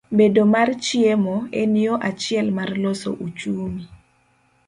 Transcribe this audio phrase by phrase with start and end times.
[0.17, 3.83] Bedo mar chiemo, en yo achiel mar loso uchumi.